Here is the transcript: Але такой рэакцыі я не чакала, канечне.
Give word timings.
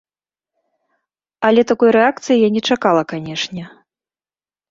Але 1.49 1.61
такой 1.71 1.89
рэакцыі 1.97 2.37
я 2.43 2.49
не 2.55 2.61
чакала, 2.75 3.01
канечне. 3.13 3.63